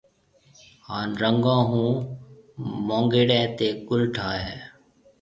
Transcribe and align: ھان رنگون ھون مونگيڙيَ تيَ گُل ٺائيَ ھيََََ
ھان 0.87 1.07
رنگون 1.21 1.59
ھون 1.69 1.89
مونگيڙيَ 2.87 3.41
تيَ 3.57 3.67
گُل 3.87 4.03
ٺائيَ 4.15 4.39
ھيََََ 4.47 4.59